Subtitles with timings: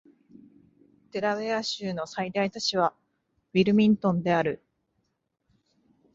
[1.11, 2.95] デラウェア州の最大都市は
[3.53, 4.63] ウィルミントンである